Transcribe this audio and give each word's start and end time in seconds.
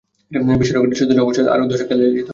বিশ্ব 0.61 0.71
রেকর্ডটা 0.73 0.97
ছুঁতে 0.99 1.11
হলে 1.13 1.23
অবশ্য 1.25 1.37
আরও 1.53 1.61
বছর 1.63 1.69
দশেক 1.71 1.87
খেলে 1.89 2.01
যেতে 2.03 2.11
হবে 2.11 2.15
তাঁকে। 2.19 2.29